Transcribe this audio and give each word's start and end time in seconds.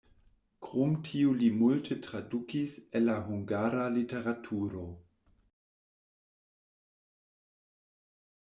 Krom 0.67 0.93
tiu 1.09 1.33
li 1.41 1.49
multe 1.57 1.97
tradukis 2.07 2.73
el 2.99 3.05
la 3.09 3.17
hungara 3.27 3.83
literaturo. 3.97 4.87